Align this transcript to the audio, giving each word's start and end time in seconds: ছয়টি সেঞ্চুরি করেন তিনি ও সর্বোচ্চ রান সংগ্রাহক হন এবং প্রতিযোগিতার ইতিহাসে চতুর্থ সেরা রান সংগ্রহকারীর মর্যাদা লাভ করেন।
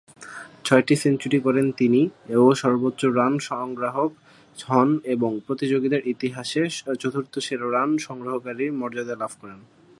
ছয়টি 0.65 0.95
সেঞ্চুরি 0.95 1.39
করেন 1.39 1.67
তিনি 1.71 2.01
ও 2.43 2.45
সর্বোচ্চ 2.53 3.01
রান 3.17 3.33
সংগ্রাহক 3.49 4.11
হন 4.63 4.89
এবং 5.15 5.31
প্রতিযোগিতার 5.47 6.07
ইতিহাসে 6.13 6.61
চতুর্থ 7.01 7.33
সেরা 7.39 7.67
রান 7.67 7.89
সংগ্রহকারীর 7.97 8.71
মর্যাদা 8.73 9.15
লাভ 9.21 9.31
করেন। 9.41 9.59